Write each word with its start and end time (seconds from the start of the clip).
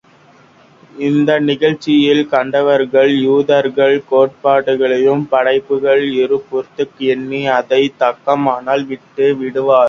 இந்த 0.99 1.31
நிகழ்ச்சியைக் 1.39 2.31
கண்டார்கள் 2.31 3.11
யூதர்கள் 3.19 3.95
கோட்டைக்குள்ளும் 4.11 5.23
படைகள் 5.29 6.03
இருப்புதர்க 6.23 6.81
எண்ணி, 7.13 7.43
அதைக் 7.59 7.95
தாக்காமல் 8.01 8.85
விட்டு 8.87 9.27
விட்டார்கள். 9.35 9.77